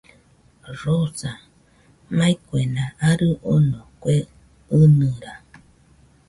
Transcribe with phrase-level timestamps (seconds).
[0.81, 1.31] Rosa,
[2.17, 4.15] mai kuena arɨ ono, kue
[4.79, 5.33] ɨnɨra